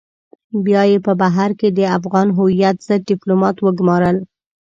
بيا 0.65 0.81
يې 0.91 0.97
په 1.07 1.13
بهر 1.21 1.49
کې 1.59 1.67
د 1.77 1.79
افغان 1.97 2.27
هويت 2.37 2.77
ضد 2.87 3.01
ډيپلومات 3.09 3.55
وگمارل. 3.59 4.17